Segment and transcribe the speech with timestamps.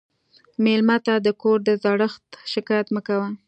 [0.63, 3.27] مېلمه ته د کور د زړښت شکایت مه کوه.